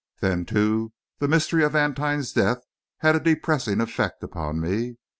Then, 0.19 0.45
too, 0.45 0.93
the 1.19 1.27
mystery 1.27 1.63
of 1.63 1.73
Vantine's 1.73 2.33
death 2.33 2.63
had 3.01 3.15
a 3.15 3.19
depressing 3.19 3.79
effect 3.79 4.23
upon 4.23 4.59
me. 4.59 4.97